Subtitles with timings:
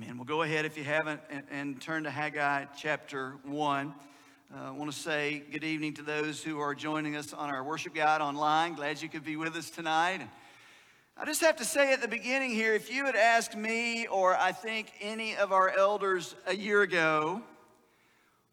[0.00, 0.16] Amen.
[0.16, 3.92] Well, go ahead if you haven't and, and turn to Haggai chapter 1.
[4.54, 7.64] Uh, I want to say good evening to those who are joining us on our
[7.64, 8.74] worship guide online.
[8.74, 10.20] Glad you could be with us tonight.
[10.20, 10.28] And
[11.16, 14.36] I just have to say at the beginning here if you had asked me, or
[14.36, 17.42] I think any of our elders a year ago,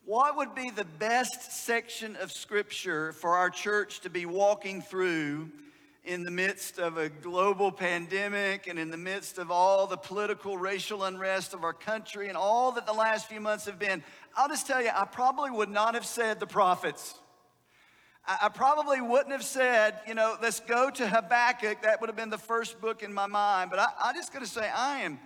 [0.04, 5.52] what would be the best section of Scripture for our church to be walking through
[6.06, 10.56] in the midst of a global pandemic and in the midst of all the political,
[10.56, 14.04] racial unrest of our country and all that the last few months have been,
[14.38, 17.16] I'll just tell you, I probably would not have said the prophets.
[18.28, 21.84] I, probably wouldn't have said, you know, let's go to Habakkuk.
[21.84, 23.70] That would have been the first book in my mind.
[23.70, 25.20] But I, I'm just going to say, I am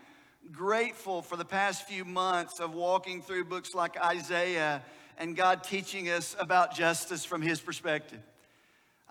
[0.52, 4.84] grateful for the past few months of walking through books like Isaiah
[5.18, 8.20] and God teaching us about justice from his perspective.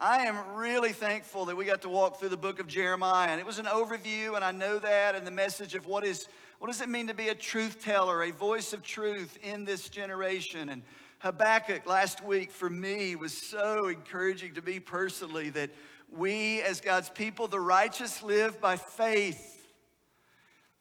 [0.00, 3.30] I am really thankful that we got to walk through the book of Jeremiah.
[3.30, 6.28] And it was an overview, and I know that, and the message of what is
[6.60, 9.88] what does it mean to be a truth teller, a voice of truth in this
[9.88, 10.68] generation.
[10.68, 10.82] And
[11.18, 15.70] Habakkuk last week for me was so encouraging to me personally that
[16.10, 19.66] we, as God's people, the righteous, live by faith.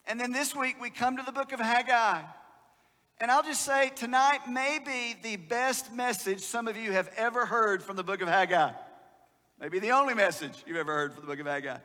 [0.06, 2.22] And then this week we come to the book of Haggai.
[3.20, 7.46] And I'll just say tonight may be the best message some of you have ever
[7.46, 8.70] heard from the book of Haggai.
[9.60, 11.78] Maybe the only message you've ever heard from the book of Haggai.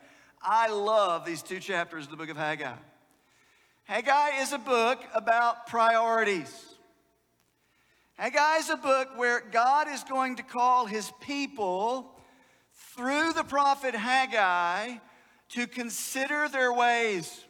[0.44, 2.76] I love these two chapters of the book of Haggai.
[3.86, 6.76] Haggai is a book about priorities.
[8.14, 12.12] Haggai is a book where God is going to call his people
[12.96, 14.98] through the prophet Haggai
[15.50, 17.44] to consider their ways,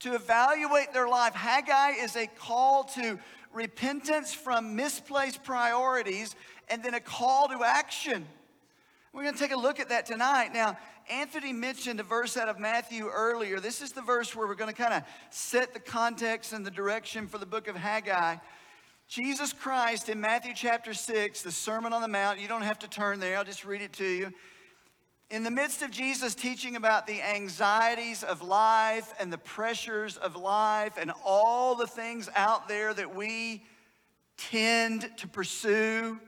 [0.00, 1.34] to evaluate their life.
[1.34, 3.18] Haggai is a call to
[3.52, 6.36] repentance from misplaced priorities
[6.68, 8.24] and then a call to action.
[9.16, 10.50] We're going to take a look at that tonight.
[10.52, 10.76] Now,
[11.10, 13.60] Anthony mentioned a verse out of Matthew earlier.
[13.60, 16.70] This is the verse where we're going to kind of set the context and the
[16.70, 18.36] direction for the book of Haggai.
[19.08, 22.90] Jesus Christ in Matthew chapter 6, the Sermon on the Mount, you don't have to
[22.90, 24.34] turn there, I'll just read it to you.
[25.30, 30.36] In the midst of Jesus teaching about the anxieties of life and the pressures of
[30.36, 33.64] life and all the things out there that we
[34.36, 36.20] tend to pursue,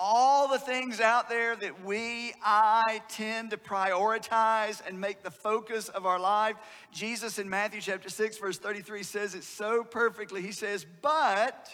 [0.00, 5.90] all the things out there that we, I, tend to prioritize and make the focus
[5.90, 6.56] of our life.
[6.90, 10.40] Jesus in Matthew chapter 6, verse 33 says it so perfectly.
[10.40, 11.68] He says, But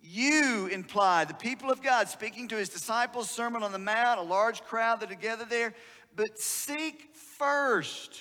[0.00, 4.22] you imply, the people of God, speaking to his disciples, Sermon on the Mount, a
[4.22, 5.74] large crowd that are together there,
[6.14, 8.16] but seek first.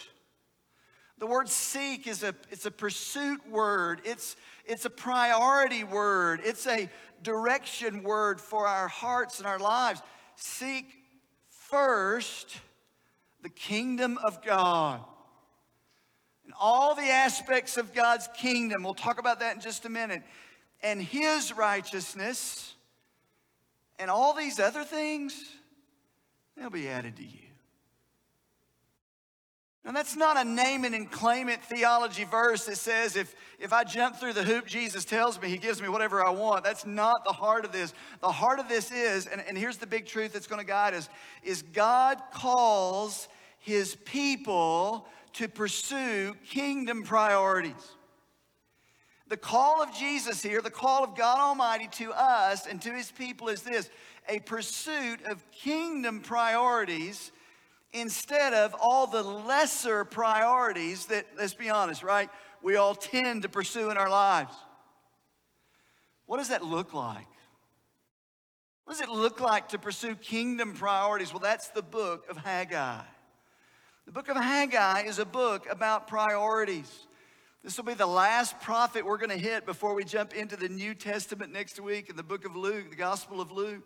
[1.20, 4.02] The word seek is a, it's a pursuit word.
[4.04, 4.36] It's,
[4.68, 6.42] it's a priority word.
[6.44, 6.90] It's a
[7.24, 10.02] direction word for our hearts and our lives.
[10.36, 10.86] Seek
[11.50, 12.58] first
[13.42, 15.02] the kingdom of God.
[16.46, 20.22] And all the aspects of God's kingdom, we'll talk about that in just a minute,
[20.84, 22.76] and His righteousness,
[23.98, 25.34] and all these other things,
[26.56, 27.45] they'll be added to you.
[29.86, 33.72] Now, that's not a name it and claim it theology verse that says if, if
[33.72, 36.64] I jump through the hoop Jesus tells me, he gives me whatever I want.
[36.64, 37.94] That's not the heart of this.
[38.20, 40.96] The heart of this is, and, and here's the big truth that's going to guide
[40.96, 41.08] us,
[41.44, 43.28] is God calls
[43.60, 47.74] his people to pursue kingdom priorities.
[49.28, 53.12] The call of Jesus here, the call of God Almighty to us and to his
[53.12, 53.92] people is this
[54.28, 57.32] a pursuit of kingdom priorities
[57.94, 62.30] instead of all the lesser priorities that, let's be honest, right,
[62.62, 64.54] we all tend to pursue in our lives.
[66.26, 67.28] What does that look like?
[68.86, 71.32] What does it look like to pursue kingdom priorities?
[71.32, 73.02] Well, that's the book of Haggai.
[74.06, 77.08] The book of Haggai is a book about priorities.
[77.64, 80.70] This will be the last prophet we're going to hit before we jump into the
[80.70, 83.82] New Testament next week in the book of Luke, the Gospel of Luke.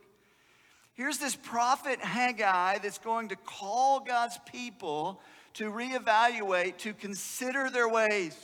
[0.99, 5.21] Here's this prophet Haggai that's going to call God's people
[5.53, 8.35] to reevaluate, to consider their ways,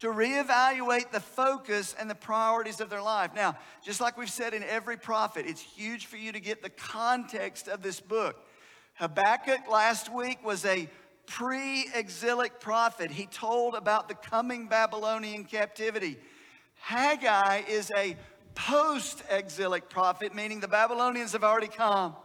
[0.00, 3.30] to reevaluate the focus and the priorities of their life.
[3.34, 6.68] Now, just like we've said in every prophet, it's huge for you to get the
[6.68, 8.36] context of this book.
[8.96, 10.86] Habakkuk last week was a
[11.24, 13.10] pre exilic prophet.
[13.10, 16.18] He told about the coming Babylonian captivity.
[16.74, 18.16] Haggai is a
[18.66, 22.16] post exilic prophet, meaning the Babylonians have already come.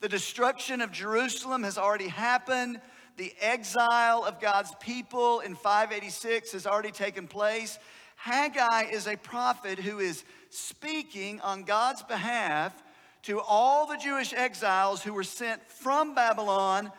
[0.00, 2.80] The destruction of Jerusalem has already happened.
[3.16, 7.78] The exile of God's people in 586 has already taken place.
[8.14, 12.72] Haggai is a prophet who is speaking on God's behalf
[13.22, 16.92] to all the Jewish exiles who were sent from Babylon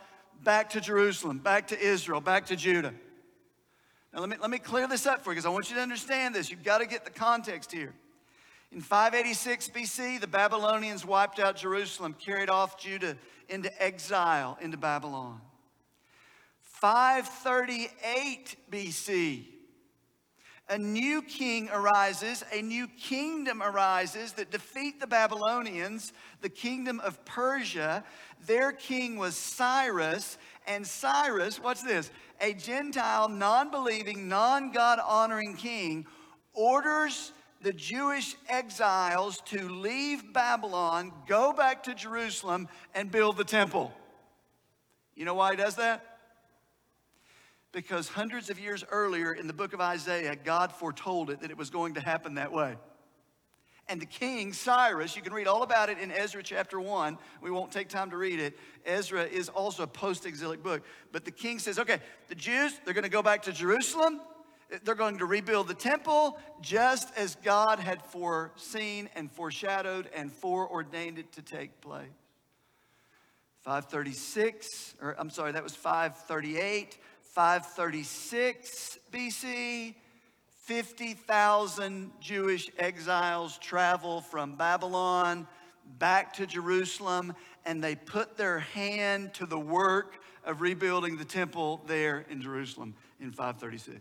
[0.44, 2.92] back to Jerusalem, back to Israel, back to Judah.
[4.12, 5.82] Now, let me, let me clear this up for you because I want you to
[5.82, 6.50] understand this.
[6.50, 7.94] You've got to get the context here.
[8.70, 13.16] In 586 BC, the Babylonians wiped out Jerusalem, carried off Judah
[13.48, 15.40] into exile into Babylon.
[16.60, 19.44] 538 BC,
[20.68, 26.12] a new king arises, a new kingdom arises that defeat the Babylonians,
[26.42, 28.04] the kingdom of Persia.
[28.46, 30.36] Their king was Cyrus,
[30.66, 32.10] and Cyrus, what's this?
[32.40, 36.06] A Gentile, non believing, non God honoring king
[36.52, 43.92] orders the Jewish exiles to leave Babylon, go back to Jerusalem, and build the temple.
[45.14, 46.18] You know why he does that?
[47.72, 51.58] Because hundreds of years earlier in the book of Isaiah, God foretold it that it
[51.58, 52.76] was going to happen that way.
[53.88, 57.18] And the king, Cyrus, you can read all about it in Ezra chapter 1.
[57.40, 58.58] We won't take time to read it.
[58.84, 60.82] Ezra is also a post exilic book.
[61.10, 64.20] But the king says, okay, the Jews, they're going to go back to Jerusalem.
[64.84, 71.18] They're going to rebuild the temple just as God had foreseen and foreshadowed and foreordained
[71.18, 72.08] it to take place.
[73.62, 76.98] 536, or I'm sorry, that was 538.
[77.22, 79.94] 536 BC,
[80.64, 85.46] 50,000 Jewish exiles travel from Babylon
[85.98, 91.82] back to Jerusalem, and they put their hand to the work of rebuilding the temple
[91.86, 94.00] there in Jerusalem in 536.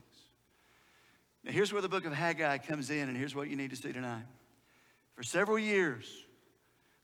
[1.44, 3.76] Now, here's where the book of Haggai comes in, and here's what you need to
[3.76, 4.26] see tonight.
[5.16, 6.06] For several years,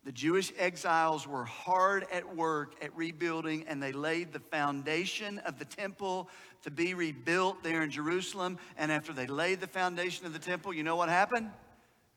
[0.03, 5.59] the Jewish exiles were hard at work at rebuilding, and they laid the foundation of
[5.59, 6.29] the temple
[6.63, 8.57] to be rebuilt there in Jerusalem.
[8.77, 11.49] And after they laid the foundation of the temple, you know what happened?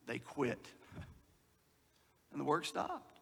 [0.07, 0.67] They quit.
[2.33, 3.16] And the work stopped.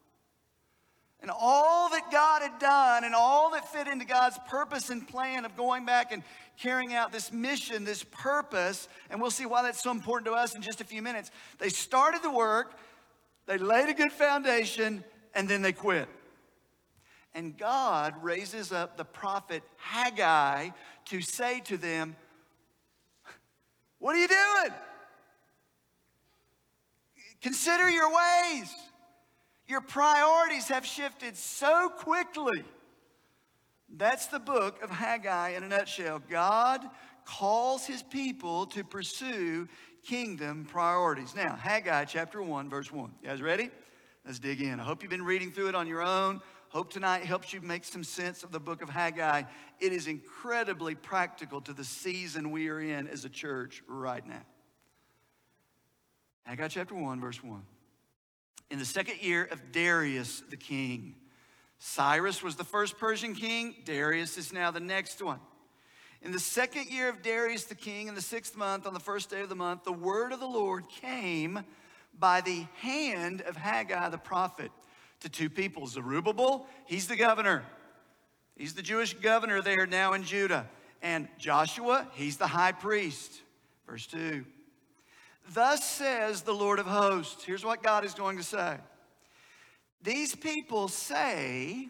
[1.25, 5.47] And all that God had done and all that fit into God's purpose and plan
[5.47, 6.23] of going back and
[6.59, 10.55] carrying out this mission, this purpose, and we'll see why that's so important to us
[10.55, 11.31] in just a few minutes.
[11.59, 12.79] They started the work,
[13.47, 15.03] they laid a good foundation,
[15.35, 16.11] and then they quit.
[17.33, 20.69] And God raises up the prophet Haggai
[21.07, 22.17] to say to them,
[23.99, 24.75] What are you doing?
[27.41, 28.75] Consider your ways.
[29.67, 32.65] Your priorities have shifted so quickly.
[33.89, 36.21] That's the book of Haggai in a nutshell.
[36.29, 36.83] God
[37.25, 39.69] calls his people to pursue
[40.03, 41.35] kingdom priorities.
[41.35, 43.11] Now, Haggai chapter 1, verse 1.
[43.23, 43.71] You guys ready?
[44.27, 44.81] Let's dig in.
[44.81, 46.41] I hope you've been reading through it on your own.
[46.69, 49.45] Hope tonight helps you make some sense of the book of Haggai.
[49.81, 54.43] It is incredibly practical to the season we are in as a church right now.
[56.45, 57.63] Haggai chapter 1, verse 1
[58.71, 61.15] in the second year of Darius the king.
[61.79, 65.41] Cyrus was the first Persian king, Darius is now the next one.
[66.23, 69.29] In the second year of Darius the king, in the sixth month, on the first
[69.29, 71.63] day of the month, the word of the Lord came
[72.19, 74.71] by the hand of Haggai the prophet
[75.21, 77.65] to two people Zerubbabel, he's the governor.
[78.57, 80.69] He's the Jewish governor there now in Judah.
[81.03, 83.43] And Joshua, he's the high priest.
[83.87, 84.45] Verse 2.
[85.53, 87.45] Thus says the Lord of hosts.
[87.45, 88.77] Here's what God is going to say.
[90.03, 91.89] These people say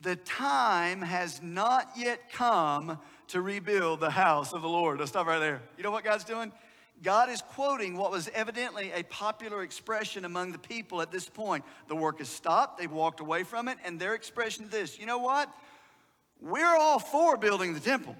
[0.00, 2.98] the time has not yet come
[3.28, 4.98] to rebuild the house of the Lord.
[4.98, 5.60] Let's stop right there.
[5.76, 6.52] You know what God's doing?
[7.02, 11.64] God is quoting what was evidently a popular expression among the people at this point.
[11.86, 15.06] The work has stopped, they've walked away from it, and their expression is this you
[15.06, 15.52] know what?
[16.40, 18.16] We're all for building the temple.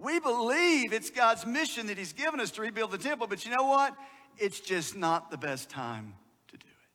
[0.00, 3.54] We believe it's God's mission that He's given us to rebuild the temple, but you
[3.54, 3.94] know what?
[4.38, 6.14] It's just not the best time
[6.48, 6.88] to do it.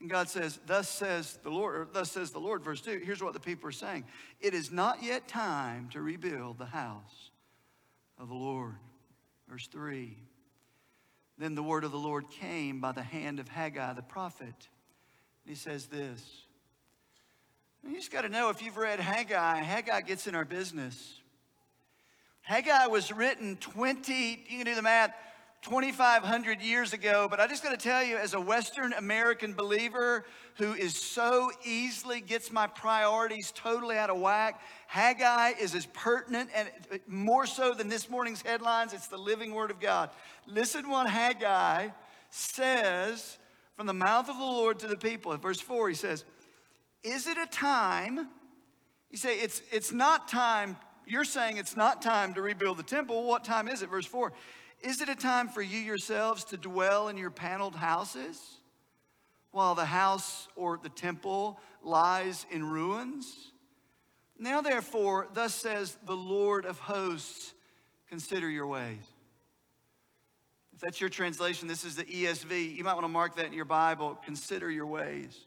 [0.00, 3.00] And God says, Thus says the Lord, or thus says the Lord, verse 2.
[3.04, 4.04] Here's what the people are saying
[4.40, 7.30] It is not yet time to rebuild the house
[8.16, 8.74] of the Lord.
[9.48, 10.16] Verse 3.
[11.36, 14.46] Then the word of the Lord came by the hand of Haggai the prophet.
[14.46, 16.24] And he says this.
[17.86, 21.20] You just got to know if you've read Haggai, Haggai gets in our business.
[22.44, 24.12] Haggai was written 20,
[24.48, 25.14] you can do the math,
[25.62, 30.26] 2,500 years ago, but I just got to tell you, as a Western American believer
[30.58, 36.50] who is so easily gets my priorities totally out of whack, Haggai is as pertinent
[36.54, 36.68] and
[37.06, 38.92] more so than this morning's headlines.
[38.92, 40.10] It's the living word of God.
[40.46, 41.88] Listen what Haggai
[42.28, 43.38] says
[43.74, 45.32] from the mouth of the Lord to the people.
[45.32, 46.26] In verse 4, he says,
[47.02, 48.28] Is it a time?
[49.10, 53.24] You say, it's, it's not time you're saying it's not time to rebuild the temple.
[53.24, 53.90] What time is it?
[53.90, 54.32] Verse 4
[54.82, 58.40] Is it a time for you yourselves to dwell in your paneled houses
[59.50, 63.52] while the house or the temple lies in ruins?
[64.38, 67.54] Now, therefore, thus says the Lord of hosts,
[68.08, 68.98] consider your ways.
[70.74, 72.74] If that's your translation, this is the ESV.
[72.74, 74.18] You might want to mark that in your Bible.
[74.24, 75.46] Consider your ways.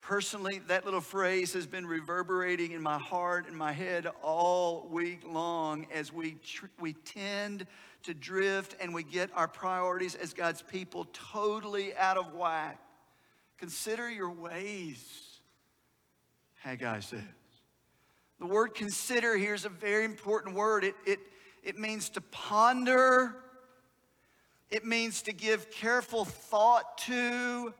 [0.00, 5.20] Personally, that little phrase has been reverberating in my heart and my head all week
[5.26, 7.66] long as we, tr- we tend
[8.04, 12.80] to drift and we get our priorities as God's people totally out of whack.
[13.58, 15.40] Consider your ways,
[16.60, 17.20] Haggai says.
[18.38, 20.84] The word consider here is a very important word.
[20.84, 21.18] It, it,
[21.64, 23.34] it means to ponder,
[24.70, 27.74] it means to give careful thought to,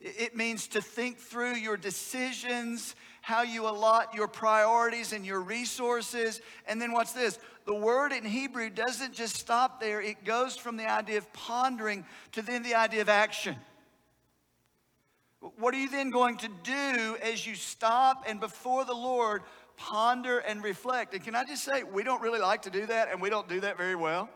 [0.00, 6.40] it means to think through your decisions, how you allot your priorities and your resources.
[6.66, 7.38] And then what's this?
[7.66, 12.06] The word in Hebrew doesn't just stop there, it goes from the idea of pondering
[12.32, 13.56] to then the idea of action.
[15.40, 19.42] What are you then going to do as you stop and before the Lord
[19.76, 21.14] ponder and reflect?
[21.14, 23.48] And can I just say, we don't really like to do that, and we don't
[23.48, 24.28] do that very well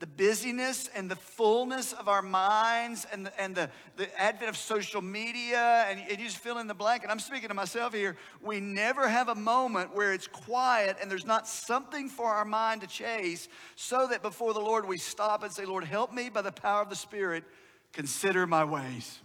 [0.00, 4.56] the busyness and the fullness of our minds and the, and the, the advent of
[4.56, 7.02] social media, and, and you just fill in the blank.
[7.02, 8.16] And I'm speaking to myself here.
[8.42, 12.80] We never have a moment where it's quiet and there's not something for our mind
[12.80, 16.40] to chase, so that before the Lord we stop and say, Lord, help me by
[16.42, 17.44] the power of the Spirit,
[17.92, 19.18] consider my ways.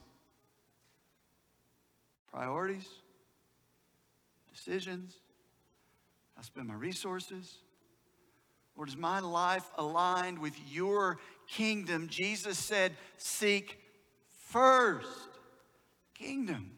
[2.33, 2.89] Priorities,
[4.53, 5.15] decisions,
[6.37, 7.59] I spend my resources
[8.75, 11.17] Lord, is my life aligned with your
[11.47, 12.07] kingdom?
[12.09, 13.79] Jesus said, Seek
[14.49, 15.29] first
[16.13, 16.71] kingdom.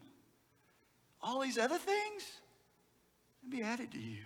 [1.20, 2.24] All these other things
[3.42, 4.22] will be added to you.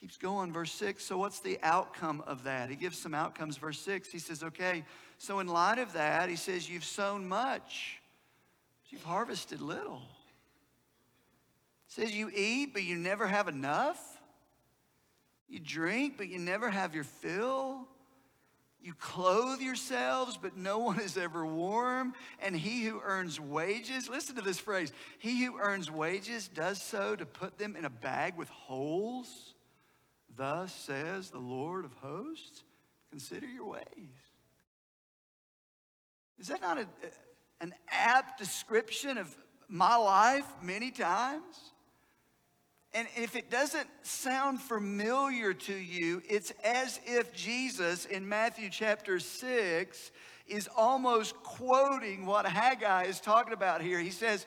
[0.00, 1.02] Keeps going, verse 6.
[1.02, 2.68] So, what's the outcome of that?
[2.68, 3.56] He gives some outcomes.
[3.56, 4.84] Verse 6, he says, Okay,
[5.18, 7.98] so in light of that, he says, You've sown much,
[8.82, 10.02] but you've harvested little.
[11.88, 14.15] He says, You eat, but you never have enough.
[15.48, 17.86] You drink, but you never have your fill.
[18.80, 22.14] You clothe yourselves, but no one is ever warm.
[22.40, 27.16] And he who earns wages, listen to this phrase he who earns wages does so
[27.16, 29.54] to put them in a bag with holes.
[30.36, 32.62] Thus says the Lord of hosts
[33.10, 33.82] consider your ways.
[36.38, 36.86] Is that not a,
[37.60, 39.34] an apt description of
[39.68, 41.72] my life many times?
[42.96, 49.18] And if it doesn't sound familiar to you, it's as if Jesus in Matthew chapter
[49.18, 50.10] 6
[50.48, 54.00] is almost quoting what Haggai is talking about here.
[54.00, 54.46] He says,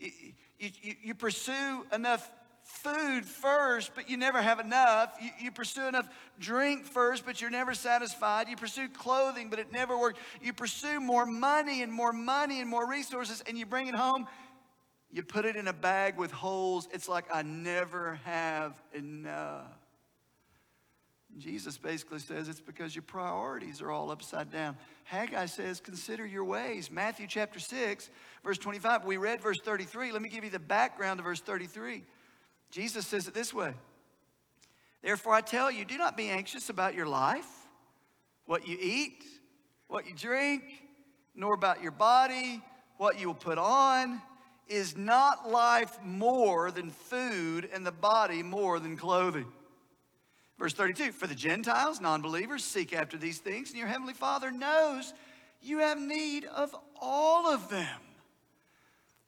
[0.00, 0.10] You,
[0.58, 2.28] you, you pursue enough
[2.64, 5.14] food first, but you never have enough.
[5.22, 6.08] You, you, pursue enough
[6.40, 8.48] drink first, but you're never satisfied.
[8.48, 10.18] You pursue clothing, but it never works.
[10.42, 14.26] You pursue more money and more money and more resources, and you bring it home,
[15.14, 16.88] you put it in a bag with holes.
[16.90, 19.70] It's like I never have enough.
[21.38, 24.76] Jesus basically says it's because your priorities are all upside down.
[25.04, 26.90] Haggai says, consider your ways.
[26.90, 28.10] Matthew chapter 6,
[28.42, 29.04] verse 25.
[29.04, 30.10] We read verse 33.
[30.10, 32.02] Let me give you the background to verse 33.
[32.72, 33.72] Jesus says it this way
[35.00, 37.46] Therefore, I tell you, do not be anxious about your life,
[38.46, 39.22] what you eat,
[39.86, 40.64] what you drink,
[41.36, 42.60] nor about your body,
[42.96, 44.20] what you will put on.
[44.68, 49.46] Is not life more than food and the body more than clothing?
[50.58, 54.50] Verse 32 For the Gentiles, non believers, seek after these things, and your heavenly Father
[54.50, 55.12] knows
[55.60, 58.00] you have need of all of them.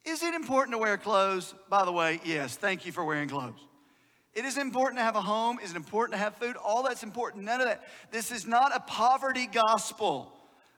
[0.05, 1.53] Is it important to wear clothes?
[1.69, 3.59] By the way, yes, thank you for wearing clothes.
[4.33, 5.59] It is important to have a home.
[5.63, 6.55] Is it important to have food?
[6.55, 7.43] All that's important.
[7.43, 7.83] None of that.
[8.11, 10.31] This is not a poverty gospel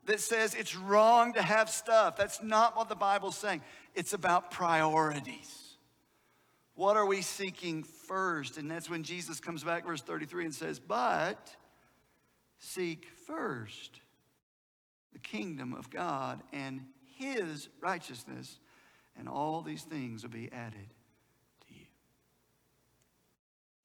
[0.05, 2.15] that says it's wrong to have stuff.
[2.15, 3.61] That's not what the Bible's saying.
[3.95, 5.69] It's about priorities.
[6.75, 8.57] What are we seeking first?
[8.57, 11.53] And that's when Jesus comes back, verse 33, and says, But
[12.57, 13.99] seek first
[15.11, 16.85] the kingdom of God and
[17.17, 18.59] his righteousness,
[19.17, 20.87] and all these things will be added
[21.67, 21.85] to you.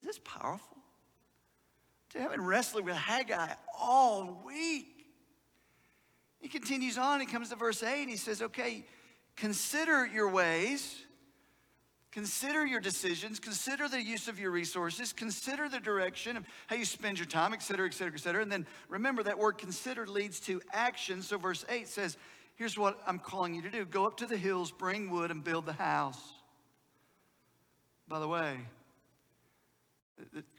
[0.01, 0.77] Is this powerful?
[2.11, 4.87] To have been wrestling with Haggai all week.
[6.39, 8.85] He continues on, he comes to verse 8, and he says, Okay,
[9.35, 11.03] Consider your ways,
[12.11, 16.85] consider your decisions, consider the use of your resources, consider the direction of how you
[16.85, 18.41] spend your time, et cetera, et cetera, et cetera.
[18.41, 21.21] And then remember that word consider leads to action.
[21.21, 22.17] So verse 8 says,
[22.55, 25.43] Here's what I'm calling you to do go up to the hills, bring wood, and
[25.43, 26.21] build the house.
[28.07, 28.57] By the way,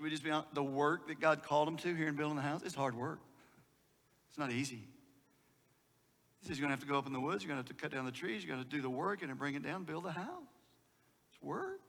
[0.01, 2.43] we just be honest, the work that God called him to here in building the
[2.43, 3.21] house is hard work.
[4.29, 4.83] It's not easy.
[6.47, 7.77] Says, You're going to have to go up in the woods, you're going to have
[7.77, 9.83] to cut down the trees, you're going to do the work and bring it down,
[9.83, 10.45] build a house.
[11.33, 11.81] It's work.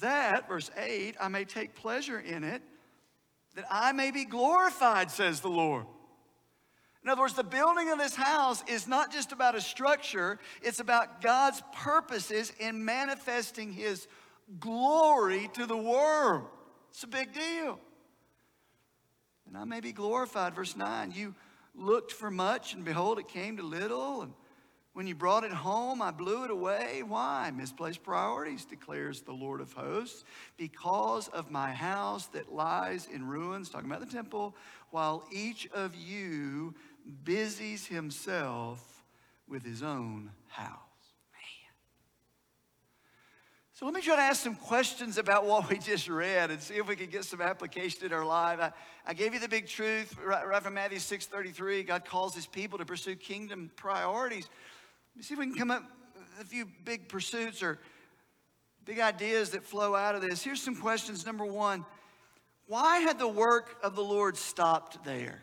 [0.00, 2.62] That, verse 8, I may take pleasure in it,
[3.56, 5.86] that I may be glorified, says the Lord.
[7.02, 10.78] In other words, the building of this house is not just about a structure, it's
[10.78, 14.06] about God's purposes in manifesting His
[14.60, 16.44] glory to the world.
[16.90, 17.80] It's a big deal.
[19.48, 20.54] And I may be glorified.
[20.54, 21.34] Verse 9, you
[21.74, 24.22] looked for much, and behold, it came to little.
[24.22, 24.32] And
[24.92, 27.02] when you brought it home, I blew it away.
[27.06, 27.50] Why?
[27.50, 30.24] Misplaced priorities, declares the Lord of hosts.
[30.56, 34.56] Because of my house that lies in ruins, talking about the temple,
[34.90, 36.74] while each of you
[37.24, 39.04] busies himself
[39.48, 40.89] with his own house.
[43.80, 46.74] So let me try to ask some questions about what we just read and see
[46.74, 48.58] if we can get some application in our life.
[48.60, 48.72] I,
[49.06, 51.86] I gave you the big truth right, right from Matthew 6.33.
[51.86, 54.50] God calls his people to pursue kingdom priorities.
[55.14, 55.82] Let me see if we can come up
[56.14, 57.78] with a few big pursuits or
[58.84, 60.42] big ideas that flow out of this.
[60.42, 61.24] Here's some questions.
[61.24, 61.86] Number one,
[62.66, 65.40] why had the work of the Lord stopped there?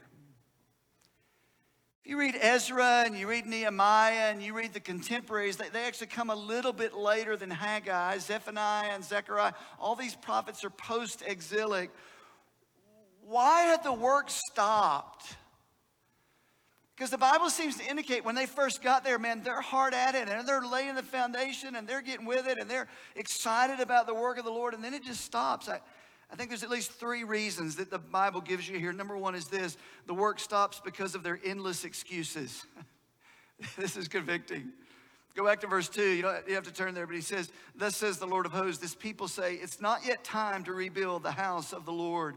[2.08, 6.08] You read Ezra and you read Nehemiah and you read the contemporaries, they, they actually
[6.08, 9.52] come a little bit later than Haggai, Zephaniah and Zechariah.
[9.78, 11.92] All these prophets are post exilic.
[13.28, 15.36] Why had the work stopped?
[16.96, 20.16] Because the Bible seems to indicate when they first got there, man, they're hard at
[20.16, 22.88] it and they're laying the foundation and they're getting with it and they're
[23.18, 25.68] excited about the work of the Lord, and then it just stops.
[25.68, 25.82] I,
[26.32, 28.92] I think there's at least three reasons that the Bible gives you here.
[28.92, 32.66] Number one is this the work stops because of their endless excuses.
[33.78, 34.72] this is convicting.
[35.36, 36.02] Go back to verse 2.
[36.02, 38.52] You don't you have to turn there, but he says, Thus says the Lord of
[38.52, 42.36] hosts, this people say, It's not yet time to rebuild the house of the Lord.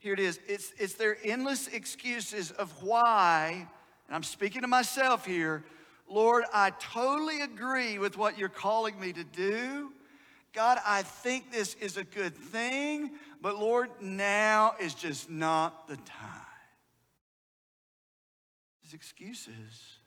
[0.00, 0.40] Here it is.
[0.48, 3.68] It's, it's their endless excuses of why,
[4.08, 5.62] and I'm speaking to myself here,
[6.08, 9.92] Lord, I totally agree with what you're calling me to do.
[10.52, 15.96] God, I think this is a good thing, but Lord, now is just not the
[15.96, 16.46] time.
[18.82, 19.98] His excuses.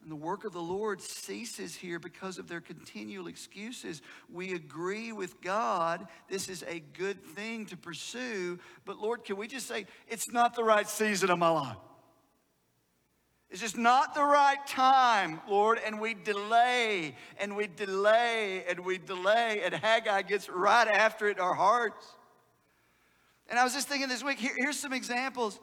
[0.00, 4.02] And the work of the Lord ceases here because of their continual excuses.
[4.30, 9.46] We agree with God, this is a good thing to pursue, but Lord, can we
[9.46, 11.76] just say, it's not the right season of my life?
[13.54, 18.98] It's just not the right time, Lord, and we delay and we delay and we
[18.98, 22.04] delay, and Haggai gets right after it in our hearts.
[23.48, 25.60] And I was just thinking this week, here, here's some examples.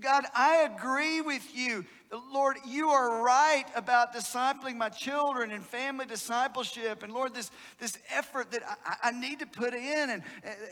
[0.00, 1.84] God, I agree with you.
[2.32, 7.02] Lord, you are right about discipling my children and family discipleship.
[7.02, 10.22] And Lord, this, this effort that I, I need to put in, and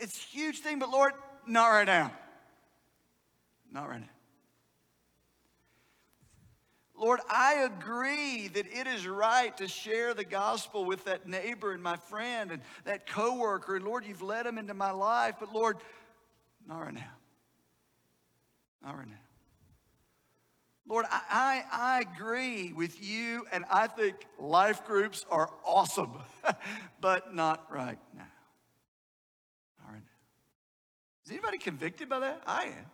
[0.01, 1.13] it's a huge thing, but Lord,
[1.47, 2.11] not right now.
[3.71, 4.16] Not right now.
[6.99, 11.83] Lord, I agree that it is right to share the gospel with that neighbor and
[11.83, 13.77] my friend and that coworker.
[13.77, 15.35] And Lord, you've led them into my life.
[15.39, 15.77] But Lord,
[16.67, 17.11] not right now.
[18.83, 19.15] Not right now.
[20.89, 26.13] Lord, I, I, I agree with you, and I think life groups are awesome,
[27.01, 28.23] but not right now.
[29.81, 31.25] Not right now.
[31.25, 32.43] Is anybody convicted by that?
[32.47, 32.87] I am.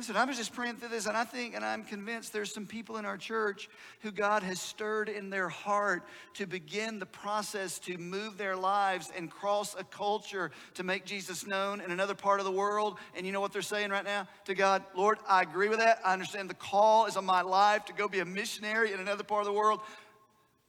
[0.00, 2.64] Listen, I was just praying through this, and I think and I'm convinced there's some
[2.64, 3.68] people in our church
[4.00, 6.04] who God has stirred in their heart
[6.36, 11.46] to begin the process to move their lives and cross a culture to make Jesus
[11.46, 12.96] known in another part of the world.
[13.14, 14.82] And you know what they're saying right now to God?
[14.96, 15.98] Lord, I agree with that.
[16.02, 19.22] I understand the call is on my life to go be a missionary in another
[19.22, 19.80] part of the world.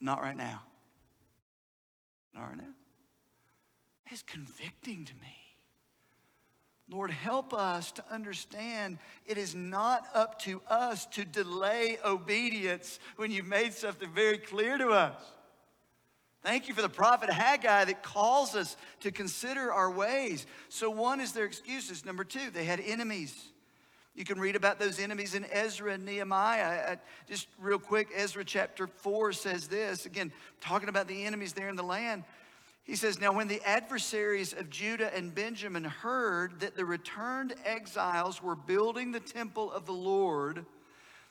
[0.02, 0.62] Not right now.
[2.36, 2.74] Not right now.
[4.08, 5.41] It's convicting to me.
[6.92, 13.32] Lord, help us to understand it is not up to us to delay obedience when
[13.32, 15.16] you've made something very clear to us.
[16.44, 20.46] Thank you for the prophet Haggai that calls us to consider our ways.
[20.68, 22.04] So, one is their excuses.
[22.04, 23.52] Number two, they had enemies.
[24.14, 26.98] You can read about those enemies in Ezra and Nehemiah.
[27.30, 31.78] Just real quick, Ezra chapter 4 says this again, talking about the enemies there in
[31.78, 32.26] the land.
[32.92, 38.44] He says, Now, when the adversaries of Judah and Benjamin heard that the returned exiles
[38.44, 40.66] were building the temple of the Lord,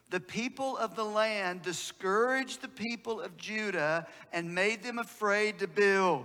[0.09, 5.68] the people of the land discouraged the people of Judah and made them afraid to
[5.68, 6.25] build.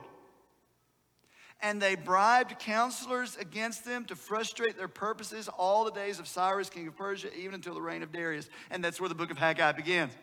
[1.62, 6.70] And they bribed counselors against them to frustrate their purposes all the days of Cyrus,
[6.70, 8.50] king of Persia, even until the reign of Darius.
[8.72, 10.14] And that's where the book of Haggai begins.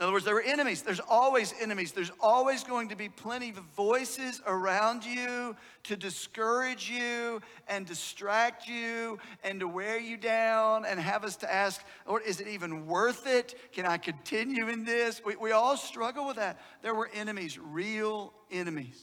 [0.00, 0.80] In other words, there were enemies.
[0.80, 1.92] There's always enemies.
[1.92, 8.66] There's always going to be plenty of voices around you to discourage you and distract
[8.66, 12.86] you and to wear you down and have us to ask, Lord, is it even
[12.86, 13.54] worth it?
[13.72, 15.20] Can I continue in this?
[15.22, 16.58] We, we all struggle with that.
[16.80, 18.98] There were enemies, real enemies,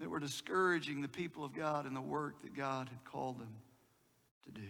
[0.00, 3.54] that were discouraging the people of God and the work that God had called them
[4.46, 4.68] to do.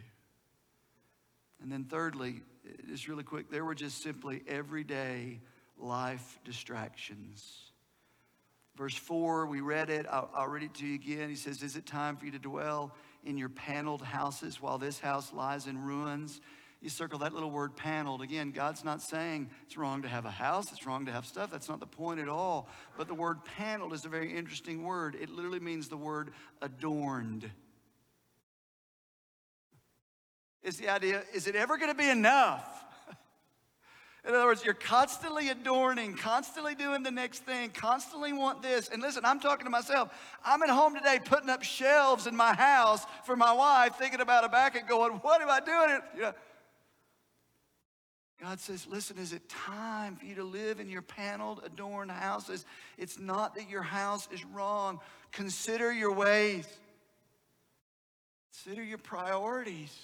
[1.62, 2.42] And then, thirdly,
[2.88, 5.40] just really quick, there were just simply everyday
[5.79, 7.72] life distractions.
[8.77, 10.07] Verse 4, we read it.
[10.11, 11.29] I'll, I'll, read it to you again.
[11.29, 12.94] He says, Is it time for you to dwell
[13.25, 16.40] in your paneled houses while this house lies in ruins?
[16.81, 18.22] You circle that little word paneled.
[18.22, 21.51] Again, God's not saying it's wrong to have a house, it's wrong to have stuff.
[21.51, 22.68] That's not the point at all.
[22.96, 25.16] But the word paneled is a very interesting word.
[25.20, 27.48] It literally means the word adorned
[30.62, 32.85] is the idea is it ever going to be enough?
[34.25, 38.88] In other words, you're constantly adorning, constantly doing the next thing, constantly want this.
[38.88, 40.12] And listen, I'm talking to myself.
[40.44, 44.44] I'm at home today putting up shelves in my house for my wife, thinking about
[44.44, 46.01] a back and going, what am I doing?
[46.14, 46.33] You know,
[48.40, 52.64] God says, listen, is it time for you to live in your paneled, adorned houses?
[52.98, 54.98] It's not that your house is wrong.
[55.31, 56.66] Consider your ways.
[58.51, 59.96] Consider your priorities.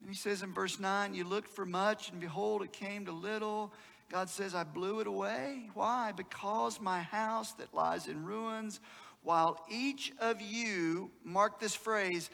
[0.00, 3.12] And he says in verse 9, You looked for much, and behold, it came to
[3.12, 3.72] little.
[4.10, 5.70] God says, I blew it away.
[5.74, 6.12] Why?
[6.12, 8.80] Because my house that lies in ruins,
[9.22, 12.30] while each of you, mark this phrase,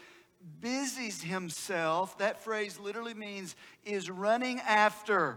[0.61, 5.37] busies himself, that phrase literally means is running after,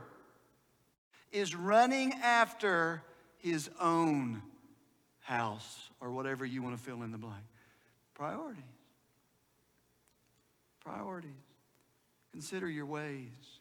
[1.32, 3.02] is running after
[3.38, 4.42] his own
[5.22, 7.44] house, or whatever you want to fill in the blank.
[8.14, 8.64] Priorities.
[10.80, 11.49] Priorities.
[12.32, 13.60] Consider your ways.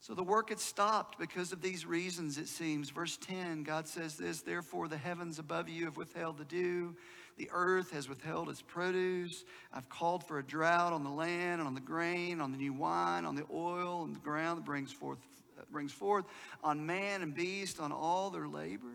[0.00, 2.90] So the work had stopped because of these reasons, it seems.
[2.90, 6.94] Verse 10, God says this Therefore, the heavens above you have withheld the dew,
[7.38, 9.44] the earth has withheld its produce.
[9.72, 12.72] I've called for a drought on the land, and on the grain, on the new
[12.72, 15.18] wine, on the oil, and the ground that brings forth,
[15.56, 16.24] that brings forth,
[16.62, 18.92] on man and beast, on all their labors.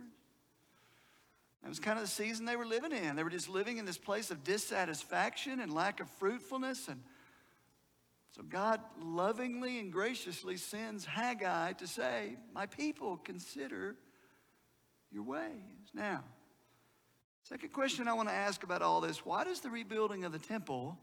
[1.62, 3.16] That was kind of the season they were living in.
[3.16, 7.02] They were just living in this place of dissatisfaction and lack of fruitfulness and
[8.32, 13.96] so God lovingly and graciously sends Haggai to say, My people, consider
[15.12, 15.92] your ways.
[15.94, 16.24] Now,
[17.44, 20.40] second question I want to ask about all this why does the rebuilding of the
[20.40, 20.98] temple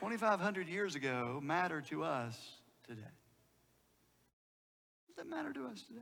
[0.00, 2.38] 2,500 years ago matter to us
[2.86, 3.02] today?
[5.08, 6.00] Does that matter to us today?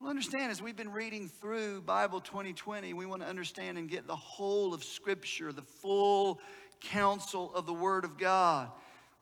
[0.00, 4.06] Well, understand as we've been reading through Bible 2020, we want to understand and get
[4.06, 6.40] the whole of Scripture, the full
[6.84, 8.70] counsel of the Word of God.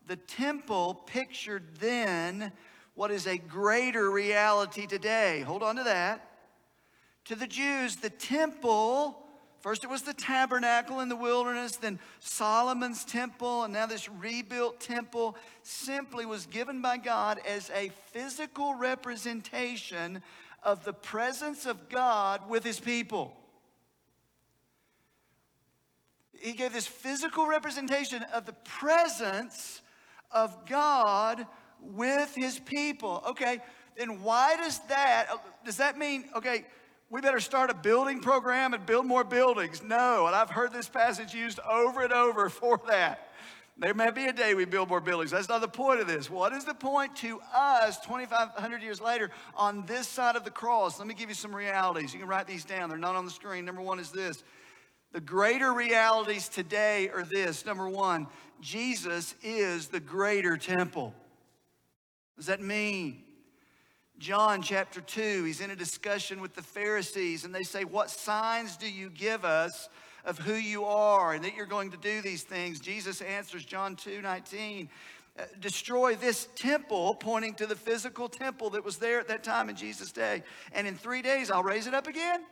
[0.06, 2.52] The temple pictured then
[2.94, 5.40] what is a greater reality today.
[5.40, 6.28] Hold on to that.
[7.26, 9.16] To the Jews, the temple,
[9.60, 14.80] first it was the tabernacle in the wilderness, then Solomon's temple, and now this rebuilt
[14.80, 20.20] temple simply was given by God as a physical representation
[20.64, 23.36] of the presence of God with his people.
[26.42, 29.80] He gave this physical representation of the presence
[30.30, 31.46] of God
[31.80, 33.22] with his people.
[33.28, 33.60] Okay,
[33.96, 35.28] then why does that,
[35.64, 36.64] does that mean, okay,
[37.10, 39.82] we better start a building program and build more buildings?
[39.82, 43.28] No, and I've heard this passage used over and over for that.
[43.78, 45.30] There may be a day we build more buildings.
[45.30, 46.28] That's not the point of this.
[46.28, 50.98] What is the point to us 2,500 years later on this side of the cross?
[50.98, 52.12] Let me give you some realities.
[52.12, 53.64] You can write these down, they're not on the screen.
[53.64, 54.44] Number one is this
[55.12, 58.26] the greater realities today are this number one,
[58.60, 61.14] Jesus is the greater temple.
[62.34, 63.22] What does that mean?
[64.18, 68.76] John chapter 2, he's in a discussion with the Pharisees, and they say, What signs
[68.76, 69.88] do you give us
[70.24, 72.78] of who you are and that you're going to do these things?
[72.78, 74.88] Jesus answers, John 2 19,
[75.38, 79.68] uh, destroy this temple, pointing to the physical temple that was there at that time
[79.68, 80.42] in Jesus' day.
[80.72, 82.44] And in three days, I'll raise it up again.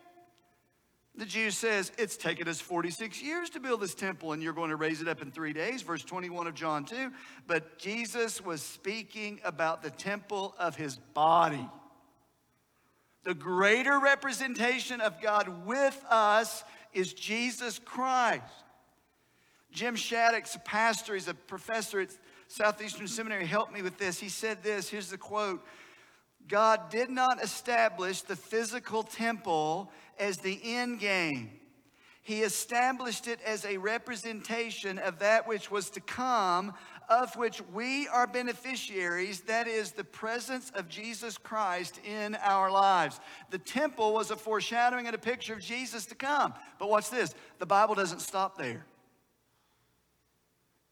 [1.21, 4.71] The Jew says, It's taken us 46 years to build this temple, and you're going
[4.71, 5.83] to raise it up in three days.
[5.83, 7.11] Verse 21 of John 2.
[7.47, 11.69] But Jesus was speaking about the temple of his body.
[13.25, 18.43] The greater representation of God with us is Jesus Christ.
[19.71, 22.17] Jim Shaddix a pastor, he's a professor at
[22.49, 24.19] Southeastern Seminary, helped me with this.
[24.19, 25.63] He said this here's the quote
[26.49, 31.51] God did not establish the physical temple as the end game.
[32.23, 36.75] He established it as a representation of that which was to come,
[37.09, 43.19] of which we are beneficiaries, that is, the presence of Jesus Christ in our lives.
[43.51, 46.55] The temple was a foreshadowing and a picture of Jesus to come.
[46.79, 48.87] But watch this the Bible doesn't stop there.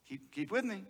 [0.08, 0.84] Keep, keep with me.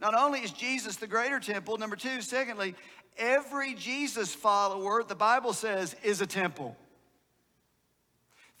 [0.00, 2.74] Not only is Jesus the greater temple, number two, secondly,
[3.16, 6.76] every Jesus follower, the Bible says, is a temple.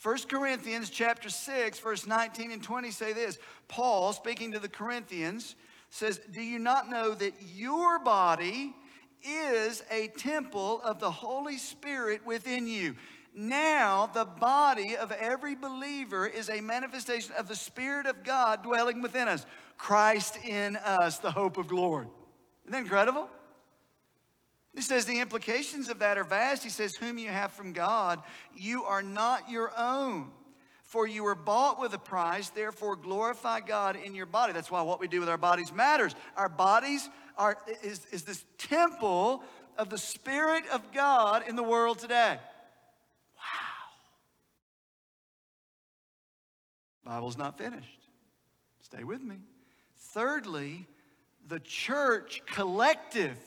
[0.02, 3.38] 1 Corinthians chapter 6 verse 19 and 20 say this.
[3.68, 5.56] Paul speaking to the Corinthians
[5.88, 8.74] says, "Do you not know that your body
[9.22, 12.96] is a temple of the Holy Spirit within you?"
[13.32, 19.00] Now, the body of every believer is a manifestation of the Spirit of God dwelling
[19.00, 19.46] within us.
[19.78, 22.06] Christ in us, the hope of glory.
[22.64, 23.28] Isn't that incredible?
[24.74, 26.64] He says the implications of that are vast.
[26.64, 28.20] He says, Whom you have from God,
[28.56, 30.30] you are not your own.
[30.82, 34.52] For you were bought with a price, therefore glorify God in your body.
[34.52, 36.14] That's why what we do with our bodies matters.
[36.36, 39.42] Our bodies are, is, is this temple
[39.78, 42.38] of the Spirit of God in the world today.
[43.36, 43.42] Wow.
[47.04, 48.08] Bible's not finished.
[48.82, 49.36] Stay with me.
[49.96, 50.86] Thirdly,
[51.48, 53.38] the church collective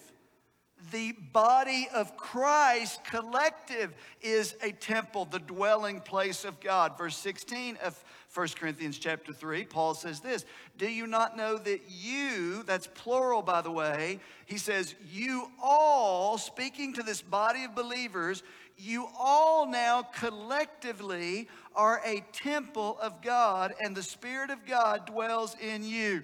[0.92, 6.98] the body of Christ collective is a temple, the dwelling place of God.
[6.98, 8.02] Verse 16 of
[8.34, 10.46] 1 Corinthians chapter 3, Paul says this
[10.78, 16.38] Do you not know that you, that's plural by the way, he says, you all,
[16.38, 18.44] speaking to this body of believers,
[18.78, 25.56] you all now collectively are a temple of God, and the Spirit of God dwells
[25.60, 26.24] in you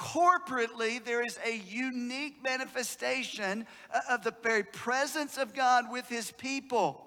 [0.00, 6.32] corporately, there is a unique manifestation uh, of the very presence of God with his
[6.32, 7.06] people.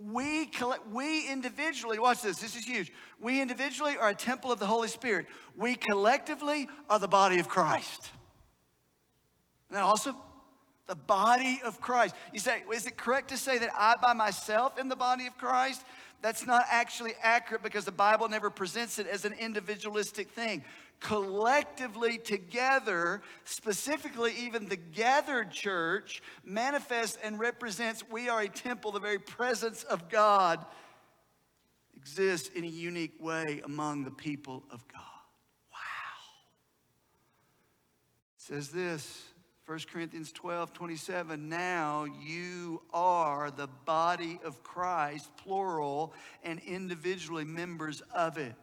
[0.00, 2.92] We, collect, we individually, watch this, this is huge.
[3.20, 5.26] We individually are a temple of the Holy Spirit.
[5.56, 8.10] We collectively are the body of Christ.
[9.68, 10.16] And also
[10.86, 12.14] the body of Christ.
[12.32, 15.36] You say, is it correct to say that I by myself am the body of
[15.36, 15.84] Christ?
[16.22, 20.64] That's not actually accurate because the Bible never presents it as an individualistic thing
[21.00, 29.00] collectively together, specifically even the gathered church, manifests and represents we are a temple, the
[29.00, 30.64] very presence of God
[31.96, 35.00] exists in a unique way among the people of God.
[35.72, 35.78] Wow.
[38.36, 39.24] It says this.
[39.66, 48.02] 1 Corinthians 12, 27, now you are the body of Christ, plural, and individually members
[48.12, 48.54] of it.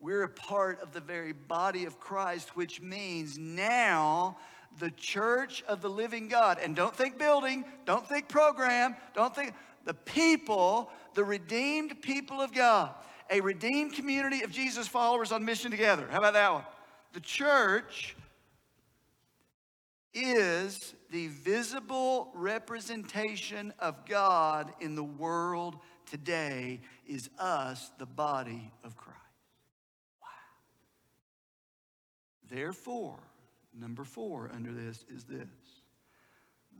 [0.00, 4.36] We're a part of the very body of Christ, which means now
[4.78, 6.58] the church of the living God.
[6.62, 9.54] And don't think building, don't think program, don't think
[9.84, 12.94] the people, the redeemed people of God,
[13.30, 16.06] a redeemed community of Jesus followers on mission together.
[16.10, 16.64] How about that one?
[17.12, 18.14] The church
[20.12, 25.76] is the visible representation of God in the world
[26.10, 29.15] today, is us, the body of Christ.
[32.50, 33.18] Therefore,
[33.78, 35.48] number four under this is this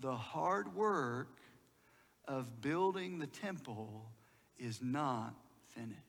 [0.00, 1.38] the hard work
[2.28, 4.10] of building the temple
[4.58, 5.34] is not
[5.74, 6.00] finished.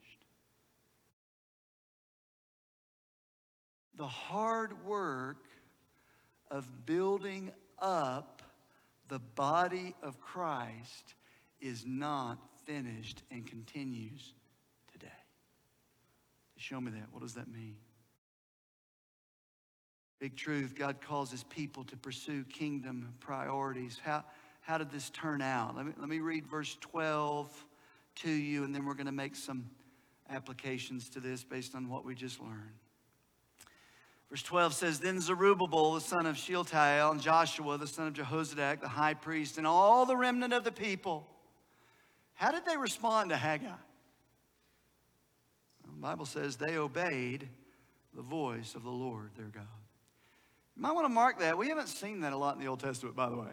[3.95, 5.45] The hard work
[6.51, 8.41] of building up
[9.07, 11.15] the body of Christ
[11.61, 14.33] is not finished and continues
[14.91, 15.07] today.
[16.57, 17.07] Show me that.
[17.11, 17.77] What does that mean?
[20.19, 23.99] Big truth God calls his people to pursue kingdom priorities.
[24.03, 24.23] How,
[24.61, 25.75] how did this turn out?
[25.75, 27.65] Let me, let me read verse 12
[28.17, 29.69] to you, and then we're going to make some
[30.29, 32.73] applications to this based on what we just learned.
[34.29, 38.81] Verse 12 says, Then Zerubbabel, the son of Shealtiel, and Joshua, the son of Jehozadak,
[38.81, 41.27] the high priest, and all the remnant of the people,
[42.33, 43.67] how did they respond to Haggai?
[43.67, 43.77] Well,
[45.93, 47.47] the Bible says they obeyed
[48.13, 49.63] the voice of the Lord their God.
[50.77, 51.57] You might want to mark that.
[51.57, 53.47] We haven't seen that a lot in the Old Testament, by the way.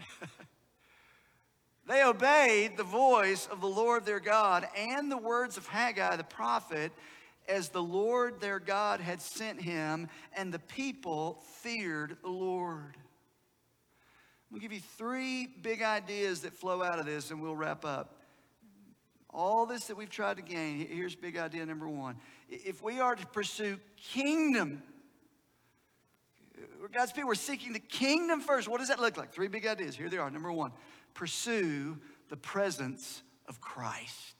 [1.88, 6.24] they obeyed the voice of the Lord their God and the words of Haggai the
[6.24, 6.92] prophet
[7.48, 12.94] as the Lord their God had sent him, and the people feared the Lord.
[12.94, 17.56] I'm going to give you three big ideas that flow out of this, and we'll
[17.56, 18.20] wrap up.
[19.30, 22.16] All this that we've tried to gain, here's big idea number one.
[22.50, 24.82] If we are to pursue kingdom
[26.92, 28.68] God's people, we're seeking the kingdom first.
[28.68, 29.32] What does that look like?
[29.32, 29.96] Three big ideas.
[29.96, 30.30] Here they are.
[30.30, 30.72] Number one,
[31.14, 31.98] pursue
[32.28, 34.34] the presence of Christ.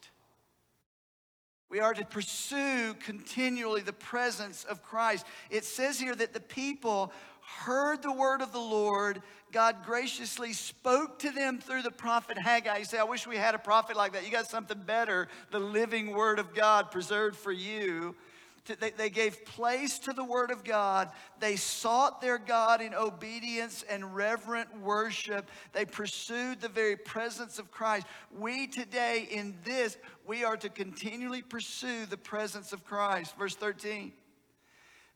[1.69, 5.25] We are to pursue continually the presence of Christ.
[5.49, 7.11] It says here that the people
[7.59, 9.21] heard the word of the Lord.
[9.51, 12.77] God graciously spoke to them through the prophet Haggai.
[12.77, 14.25] You say, I wish we had a prophet like that.
[14.25, 18.15] You got something better the living word of God preserved for you
[18.65, 21.09] they, they gave place to the Word of God.
[21.39, 25.49] They sought their God in obedience and reverent worship.
[25.73, 28.07] They pursued the very presence of Christ.
[28.37, 33.37] We today, in this, we are to continually pursue the presence of Christ.
[33.37, 34.11] Verse 13.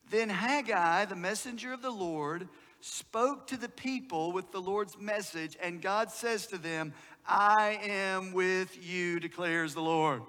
[0.09, 2.47] Then Haggai, the messenger of the Lord,
[2.81, 6.93] spoke to the people with the Lord's message, and God says to them,
[7.27, 10.23] I am with you, declares the Lord.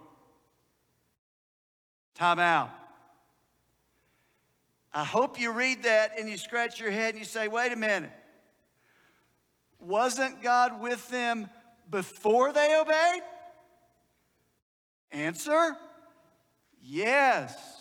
[2.14, 2.70] Time out.
[4.92, 7.76] I hope you read that and you scratch your head and you say, wait a
[7.76, 8.11] minute.
[9.79, 11.48] Wasn't God with them
[11.88, 13.22] before they obeyed?
[15.12, 15.76] Answer
[16.83, 17.80] yes.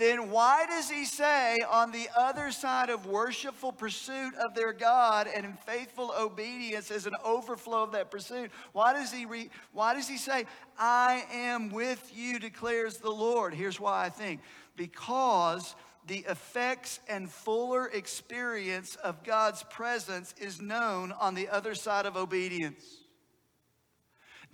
[0.00, 5.28] Then why does he say on the other side of worshipful pursuit of their God
[5.28, 8.50] and in faithful obedience as an overflow of that pursuit?
[8.72, 10.46] Why does he re, why does he say,
[10.78, 13.52] I am with you, declares the Lord?
[13.52, 14.40] Here's why I think
[14.74, 15.74] because
[16.06, 22.16] the effects and fuller experience of God's presence is known on the other side of
[22.16, 22.86] obedience.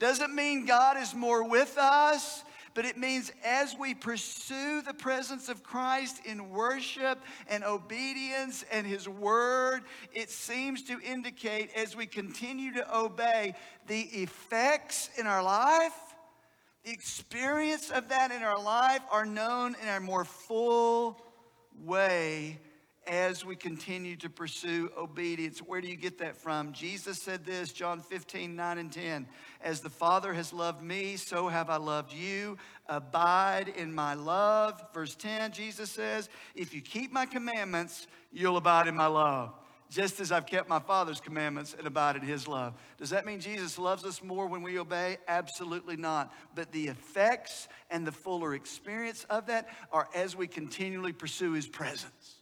[0.00, 2.42] Doesn't mean God is more with us,
[2.76, 8.86] but it means as we pursue the presence of Christ in worship and obedience and
[8.86, 13.54] His Word, it seems to indicate as we continue to obey,
[13.86, 15.92] the effects in our life
[16.84, 21.20] the experience of that in our life are known in a more full
[21.84, 22.60] way
[23.06, 25.60] as we continue to pursue obedience.
[25.60, 26.72] Where do you get that from?
[26.72, 29.26] Jesus said this, John 15, 9 and 10.
[29.60, 32.58] As the Father has loved me, so have I loved you.
[32.88, 34.82] Abide in my love.
[34.92, 39.52] Verse 10, Jesus says, If you keep my commandments, you'll abide in my love
[39.90, 42.74] just as I've kept my Father's commandments and abide in His love.
[42.98, 45.18] Does that mean Jesus loves us more when we obey?
[45.28, 46.32] Absolutely not.
[46.54, 51.66] But the effects and the fuller experience of that are as we continually pursue His
[51.68, 52.35] presence.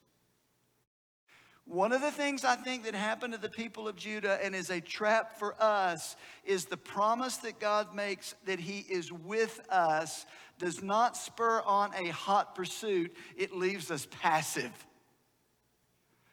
[1.67, 4.71] One of the things I think that happened to the people of Judah and is
[4.71, 10.27] a trap for us is the promise that God makes that He is with us
[10.59, 14.73] does not spur on a hot pursuit, it leaves us passive.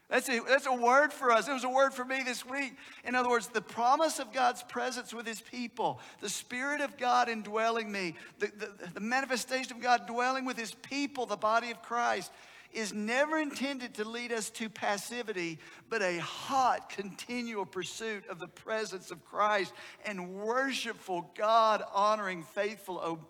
[0.10, 1.48] That's a, that's a word for us.
[1.48, 2.76] It was a word for me this week.
[3.06, 7.30] In other words, the promise of God's presence with his people, the Spirit of God
[7.30, 11.82] indwelling me, the, the, the manifestation of God dwelling with his people, the body of
[11.82, 12.30] Christ,
[12.74, 18.48] is never intended to lead us to passivity, but a hot, continual pursuit of the
[18.48, 19.74] presence of Christ
[20.06, 23.26] and worshipful, God honoring, faithful ob-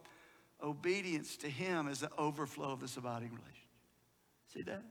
[0.64, 3.58] obedience to him as the overflow of this abiding relationship.
[4.54, 4.84] See that?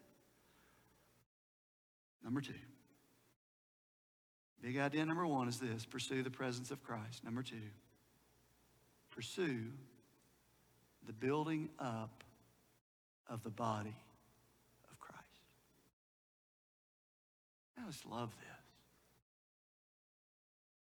[2.24, 2.54] Number two.
[4.62, 7.24] Big idea number one is this pursue the presence of Christ.
[7.24, 7.56] Number two,
[9.10, 9.64] pursue
[11.06, 12.22] the building up
[13.28, 13.96] of the body
[14.90, 15.24] of Christ.
[17.82, 18.46] I just love this.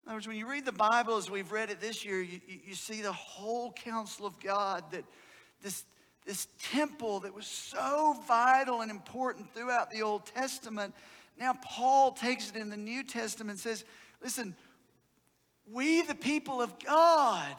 [0.03, 2.41] In other words, when you read the Bible as we've read it this year, you,
[2.47, 5.05] you see the whole counsel of God that
[5.61, 5.85] this,
[6.25, 10.93] this temple that was so vital and important throughout the Old Testament
[11.37, 13.85] now, Paul takes it in the New Testament and says,
[14.21, 14.55] listen,
[15.71, 17.55] we, the people of God,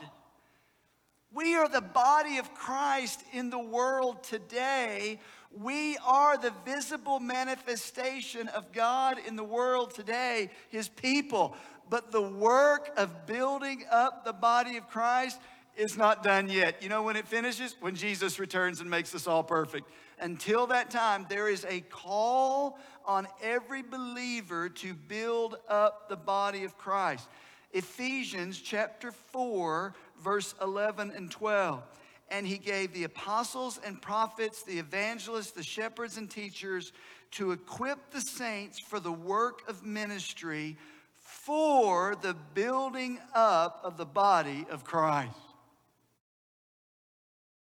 [1.32, 5.18] we are the body of Christ in the world today.
[5.60, 11.56] We are the visible manifestation of God in the world today, his people.
[11.88, 15.38] But the work of building up the body of Christ
[15.76, 16.82] is not done yet.
[16.82, 17.76] You know when it finishes?
[17.80, 19.88] When Jesus returns and makes us all perfect.
[20.20, 26.64] Until that time, there is a call on every believer to build up the body
[26.64, 27.28] of Christ.
[27.72, 31.82] Ephesians chapter 4, verse 11 and 12.
[32.30, 36.92] And he gave the apostles and prophets, the evangelists, the shepherds and teachers
[37.32, 40.76] to equip the saints for the work of ministry
[41.20, 45.43] for the building up of the body of Christ.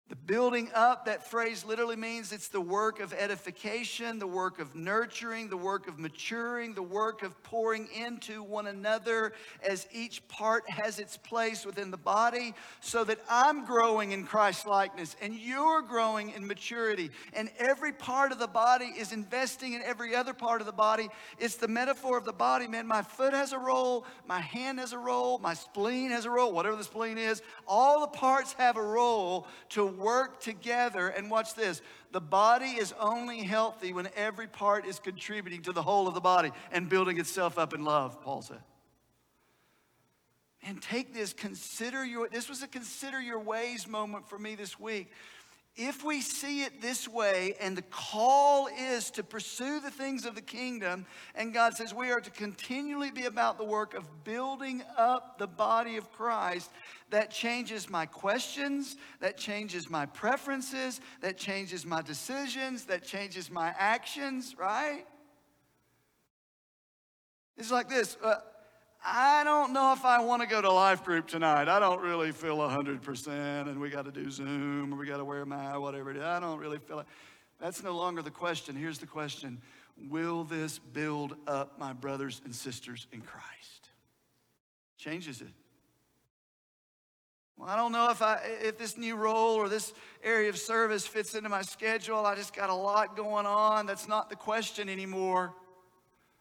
[0.09, 4.77] The building up, that phrase literally means it's the work of edification, the work of
[4.77, 9.33] nurturing, the work of maturing, the work of pouring into one another
[9.69, 14.65] as each part has its place within the body, so that I'm growing in Christ
[14.65, 17.11] likeness and you're growing in maturity.
[17.33, 21.09] And every part of the body is investing in every other part of the body.
[21.41, 22.87] It's the metaphor of the body, man.
[22.87, 26.53] My foot has a role, my hand has a role, my spleen has a role,
[26.53, 27.43] whatever the spleen is.
[27.67, 31.09] All the parts have a role to work together.
[31.09, 31.83] And watch this
[32.13, 36.21] the body is only healthy when every part is contributing to the whole of the
[36.21, 38.63] body and building itself up in love, Paul said.
[40.63, 44.81] And take this, consider your, this was a consider your ways moment for me this
[44.81, 45.13] week
[45.77, 50.35] if we see it this way, and the call is to pursue the things of
[50.35, 51.05] the kingdom,
[51.35, 55.47] and God says we are to continually be about the work of building up the
[55.47, 56.71] body of Christ,
[57.11, 63.75] that changes my questions, that changes my preferences, that changes my decisions, that changes my
[63.79, 65.05] actions, right?
[67.59, 68.17] It's like this.
[68.23, 68.37] Uh,
[69.05, 71.69] I don't know if I want to go to life group tonight.
[71.69, 75.25] I don't really feel 100%, and we got to do Zoom, or we got to
[75.25, 76.23] wear a mask, whatever it is.
[76.23, 77.07] I don't really feel it.
[77.61, 78.77] That's no longer the question.
[78.77, 79.61] Here's the question
[80.11, 83.91] Will this build up my brothers and sisters in Christ?
[84.99, 85.49] Changes it.
[87.57, 91.07] Well, I don't know if, I, if this new role or this area of service
[91.07, 92.27] fits into my schedule.
[92.27, 93.87] I just got a lot going on.
[93.87, 95.55] That's not the question anymore.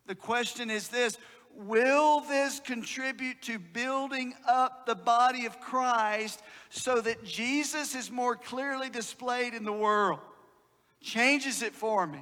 [0.08, 1.18] The question is this
[1.56, 8.36] Will this contribute to building up the body of Christ so that Jesus is more
[8.36, 10.20] clearly displayed in the world?
[11.02, 12.20] Changes it for me.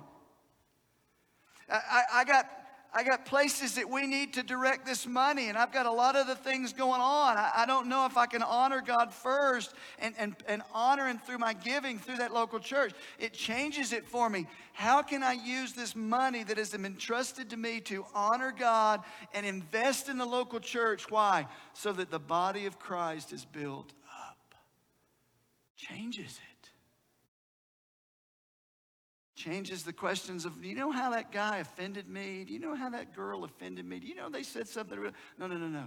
[1.68, 2.48] I, I, got
[2.96, 6.16] I got places that we need to direct this money, and I've got a lot
[6.16, 7.38] of the things going on.
[7.38, 11.18] I, I, don't know if I can honor God first and, and, and honor Him
[11.18, 12.94] through my giving through that local church.
[13.18, 14.46] It changes it for me.
[14.74, 19.02] How can I use this money that has been entrusted to me to honor God
[19.34, 21.10] and invest in the local church?
[21.10, 21.48] Why?
[21.74, 23.92] So that the body of Christ is built
[24.30, 24.56] up.
[25.78, 26.53] Changes it
[29.44, 32.46] changes the questions of, you know how that guy offended me?
[32.48, 34.00] Do you know how that girl offended me?
[34.00, 34.98] Do you know they said something?
[35.38, 35.86] No, no, no, no.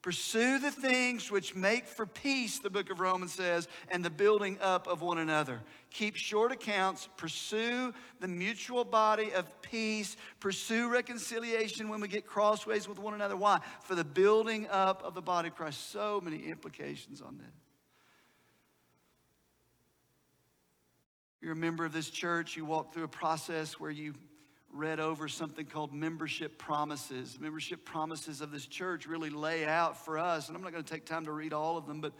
[0.00, 4.58] Pursue the things which make for peace, the book of Romans says, and the building
[4.60, 5.62] up of one another.
[5.90, 7.08] Keep short accounts.
[7.16, 10.16] Pursue the mutual body of peace.
[10.40, 13.36] Pursue reconciliation when we get crossways with one another.
[13.36, 13.60] Why?
[13.82, 15.90] For the building up of the body of Christ.
[15.90, 17.63] So many implications on this.
[21.44, 24.14] You're a member of this church, you walk through a process where you
[24.72, 27.38] read over something called membership promises.
[27.38, 30.90] Membership promises of this church really lay out for us, and I'm not going to
[30.90, 32.14] take time to read all of them, but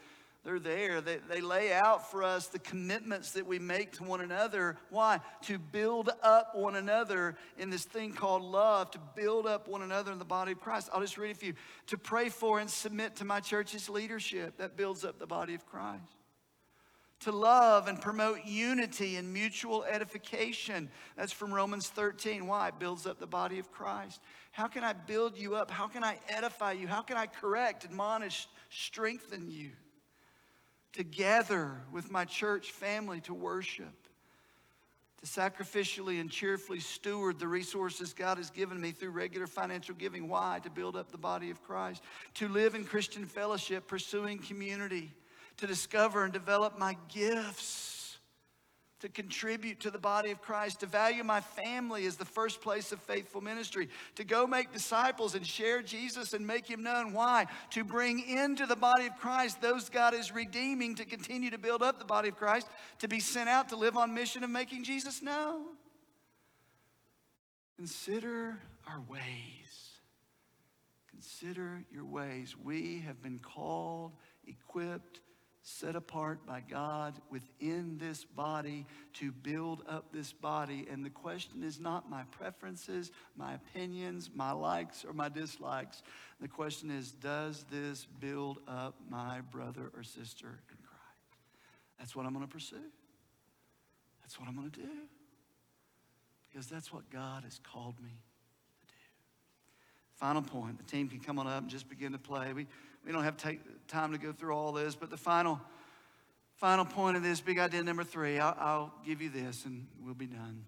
[0.45, 1.01] they're there.
[1.01, 4.77] They, they lay out for us the commitments that we make to one another.
[4.91, 5.21] Why?
[5.45, 10.13] To build up one another in this thing called love, to build up one another
[10.13, 10.91] in the body of Christ.
[10.93, 11.55] I'll just read a few.
[11.87, 14.59] To pray for and submit to my church's leadership.
[14.59, 16.03] That builds up the body of Christ
[17.25, 20.91] to love and promote unity and mutual edification.
[21.17, 22.47] That's from Romans 13.
[22.47, 22.69] Why?
[22.69, 24.21] It builds up the body of Christ.
[24.53, 25.71] How can I build you up?
[25.71, 26.87] How can I edify you?
[26.87, 29.71] How can I correct, admonish, strengthen you?
[30.93, 33.95] Together with my church family to worship,
[35.23, 40.29] to sacrificially and cheerfully steward the resources God has given me through regular financial giving.
[40.29, 40.61] Why?
[40.63, 42.03] To build up the body of Christ.
[42.35, 45.15] To live in Christian fellowship, pursuing community
[45.59, 48.19] to discover and develop my gifts,
[49.01, 52.91] to contribute to the body of Christ, to value my family as the first place
[52.91, 57.13] of faithful ministry, to go make disciples and share Jesus and make him known.
[57.13, 57.47] Why?
[57.71, 61.83] To bring into the body of Christ those God is redeeming to continue to build
[61.83, 62.67] up the body of Christ,
[63.01, 65.67] to be sent out to live on mission of making Jesus known.
[67.77, 69.21] Consider our ways.
[71.11, 72.55] Consider your ways.
[72.57, 74.13] We have been called,
[74.47, 75.21] equipped,
[75.67, 78.85] set apart by God within this body
[79.15, 80.87] to build up this body.
[80.91, 86.03] And the question is not my preferences, my opinions, my likes, or my dislikes.
[86.39, 91.41] The question is, does this build up my brother or sister in Christ?
[91.99, 92.77] That's what I'm going to pursue.
[94.21, 94.89] That's what I'm going to do.
[96.51, 98.93] Because that's what God has called me to do.
[100.17, 100.77] Final point.
[100.77, 102.53] The team can come on up and just begin to play.
[102.53, 102.67] We,
[103.05, 103.37] we don't have
[103.89, 105.61] time to go through all this, but the final,
[106.57, 110.15] final point of this, big idea number three, I'll, I'll give you this and we'll
[110.15, 110.65] be done.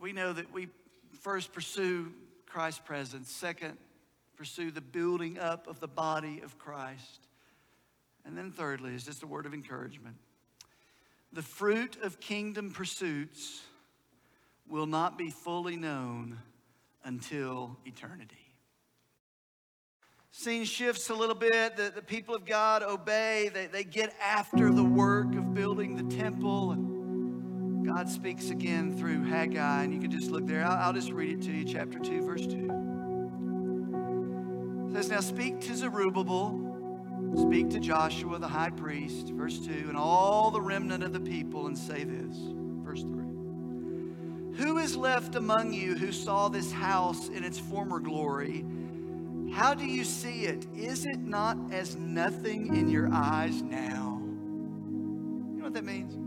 [0.00, 0.68] We know that we
[1.20, 2.12] first pursue
[2.46, 3.76] Christ's presence, second,
[4.36, 7.26] pursue the building up of the body of Christ.
[8.24, 10.16] And then, thirdly, is just a word of encouragement.
[11.32, 13.60] The fruit of kingdom pursuits
[14.66, 16.38] will not be fully known
[17.04, 18.49] until eternity.
[20.32, 21.76] Scene shifts a little bit.
[21.76, 26.16] The, the people of God obey, they, they get after the work of building the
[26.16, 26.72] temple.
[26.72, 30.64] And God speaks again through Haggai, and you can just look there.
[30.64, 32.52] I'll, I'll just read it to you, chapter 2, verse 2.
[34.88, 36.70] It says, Now speak to Zerubbabel
[37.36, 41.68] Speak to Joshua the high priest, verse 2, and all the remnant of the people,
[41.68, 42.36] and say this,
[42.82, 44.64] verse 3.
[44.64, 48.64] Who is left among you who saw this house in its former glory?
[49.52, 50.66] How do you see it?
[50.74, 54.20] Is it not as nothing in your eyes now?
[54.22, 56.14] You know what that means?
[56.14, 56.20] It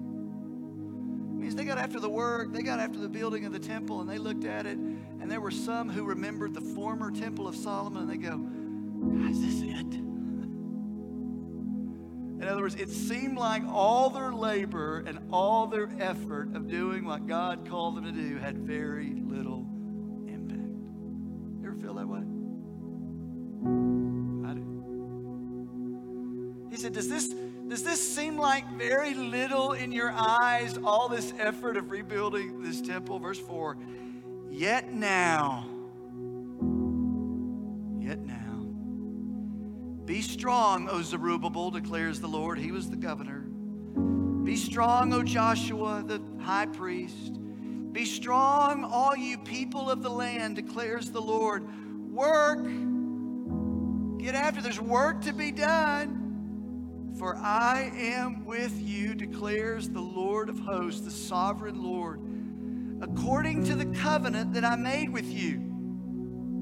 [1.42, 4.10] means they got after the work, they got after the building of the temple, and
[4.10, 8.04] they looked at it, and there were some who remembered the former temple of Solomon,
[8.04, 8.46] and they go,
[9.30, 9.94] Is this it?
[12.44, 17.06] In other words, it seemed like all their labor and all their effort of doing
[17.06, 19.53] what God called them to do had very little
[26.84, 27.34] said, Does this
[27.70, 32.82] does this seem like very little in your eyes, all this effort of rebuilding this
[32.82, 33.20] temple?
[33.20, 33.78] Verse 4
[34.52, 35.66] Yet now,
[38.00, 38.66] yet now.
[40.06, 42.60] Be strong, O Zerubbabel, declares the Lord.
[42.60, 43.40] He was the governor.
[44.44, 47.40] Be strong, O Joshua, the high priest.
[47.94, 51.64] Be strong, all you people of the land, declares the Lord.
[52.12, 52.66] Work.
[54.20, 54.62] Get after.
[54.62, 56.23] There's work to be done.
[57.18, 62.20] For I am with you, declares the Lord of hosts, the sovereign Lord,
[63.02, 65.60] according to the covenant that I made with you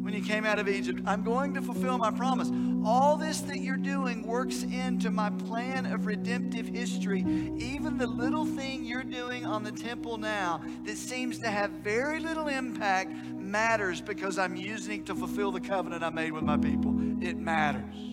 [0.02, 1.02] when you came out of Egypt.
[1.06, 2.52] I'm going to fulfill my promise.
[2.84, 7.22] All this that you're doing works into my plan of redemptive history.
[7.58, 12.20] Even the little thing you're doing on the temple now that seems to have very
[12.20, 16.58] little impact matters because I'm using it to fulfill the covenant I made with my
[16.58, 16.94] people.
[17.22, 18.11] It matters.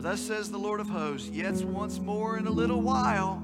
[0.00, 3.34] For thus says the Lord of hosts, yet once more in a little while,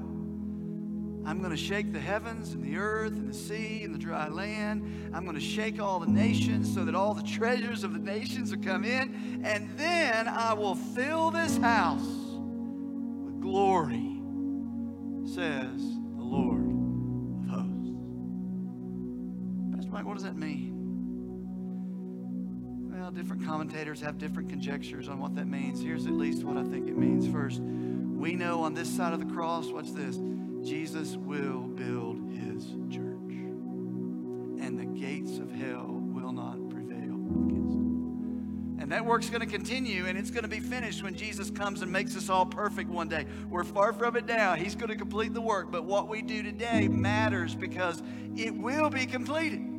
[1.23, 4.27] I'm going to shake the heavens and the earth and the sea and the dry
[4.27, 5.11] land.
[5.13, 8.49] I'm going to shake all the nations so that all the treasures of the nations
[8.49, 9.43] will come in.
[9.45, 14.19] And then I will fill this house with glory,
[15.31, 15.79] says
[16.15, 17.91] the Lord of hosts.
[19.75, 20.76] Pastor Mike, what does that mean?
[22.97, 25.79] Well, different commentators have different conjectures on what that means.
[25.83, 27.27] Here's at least what I think it means.
[27.27, 30.17] First, we know on this side of the cross, watch this
[30.67, 33.35] Jesus will build his church,
[34.59, 37.13] and the gates of hell will not prevail
[37.45, 38.81] against it.
[38.81, 41.83] And that work's going to continue, and it's going to be finished when Jesus comes
[41.83, 43.27] and makes us all perfect one day.
[43.47, 44.55] We're far from it now.
[44.55, 48.01] He's going to complete the work, but what we do today matters because
[48.35, 49.76] it will be completed.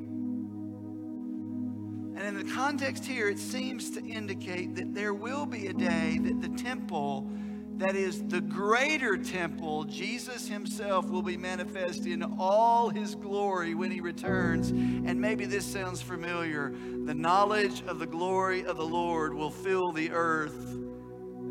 [2.19, 6.19] And in the context here, it seems to indicate that there will be a day
[6.21, 7.31] that the temple
[7.77, 13.93] that is the greater temple, Jesus himself will be manifest in all his glory when
[13.93, 14.71] he returns.
[14.71, 16.75] And maybe this sounds familiar.
[17.05, 20.77] The knowledge of the glory of the Lord will fill the earth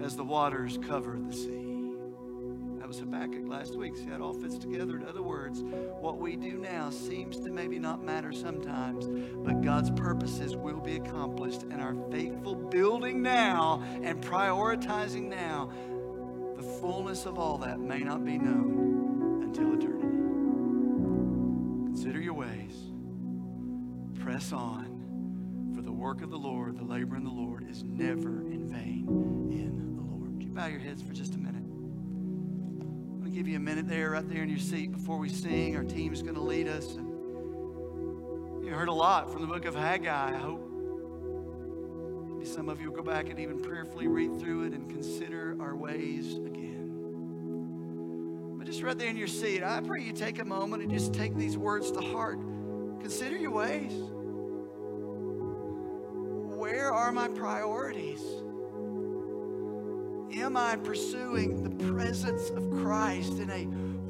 [0.03, 1.66] as the waters cover the sea.
[2.88, 3.97] That was Habakkuk last week.
[3.97, 4.95] See it all fits together.
[4.95, 5.61] In other words,
[5.99, 9.09] what we do now seems to maybe not matter sometimes,
[9.43, 11.63] but God's purposes will be accomplished.
[11.63, 15.69] And our faithful building now and prioritizing now
[16.55, 20.07] the fullness of all that may not be known until eternity.
[21.88, 22.73] Consider your ways.
[24.23, 28.43] Press on, for the work of the Lord, the labor in the Lord, is never
[28.43, 29.09] in vain
[29.51, 30.35] in the Lord.
[30.35, 31.56] Would you bow your heads for just a minute?
[33.38, 35.77] Give you a minute there, right there in your seat before we sing.
[35.77, 36.95] Our team's going to lead us.
[36.95, 40.33] And you heard a lot from the book of Haggai.
[40.33, 40.67] I hope
[42.33, 45.55] Maybe some of you will go back and even prayerfully read through it and consider
[45.59, 46.95] our ways again.
[48.57, 51.13] But just right there in your seat, I pray you take a moment and just
[51.13, 52.39] take these words to heart.
[53.01, 53.93] Consider your ways.
[56.57, 58.23] Where are my priorities?
[60.39, 63.63] Am I pursuing the presence of Christ in a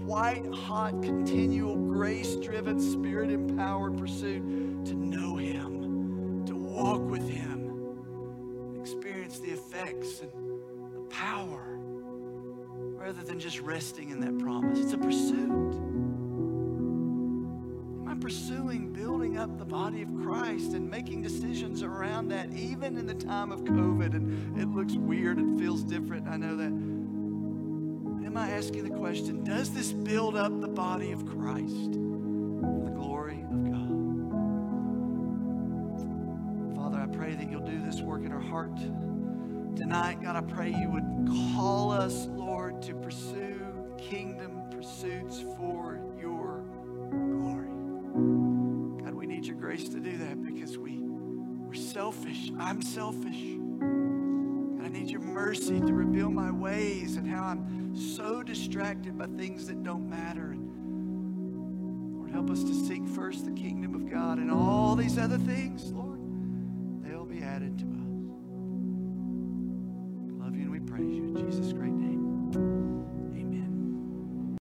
[0.04, 4.44] white hot, continual, grace driven, spirit empowered pursuit
[4.88, 8.76] to know Him, to walk with Him?
[8.82, 10.32] Experience the effects and
[10.94, 11.80] the power
[12.98, 14.80] rather than just resting in that promise.
[14.80, 15.87] It's a pursuit.
[19.38, 23.64] Up the body of Christ and making decisions around that, even in the time of
[23.64, 24.14] COVID.
[24.16, 26.28] And it looks weird and feels different.
[26.28, 26.72] I know that.
[28.26, 32.92] Am I asking the question Does this build up the body of Christ for the
[32.92, 33.88] glory of God?
[36.76, 38.76] Father, I pray that you'll do this work in our heart
[39.76, 40.22] tonight.
[40.22, 43.60] God, I pray you would call us, Lord, to pursue
[43.98, 46.37] kingdom pursuits for your
[49.86, 52.52] to do that because we, we're selfish.
[52.60, 53.40] I'm selfish.
[53.42, 59.28] And I need your mercy to reveal my ways and how I'm so distracted by
[59.28, 60.52] things that don't matter.
[60.52, 65.38] And Lord, help us to seek first the kingdom of God and all these other
[65.38, 66.20] things, Lord,
[67.04, 67.92] they'll be added to us.
[70.40, 71.97] Love you and we praise you Jesus' great